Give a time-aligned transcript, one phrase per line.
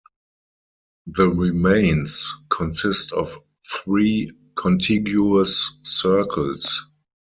[1.05, 3.37] The "remains" consist of
[3.71, 6.87] three contiguous circles.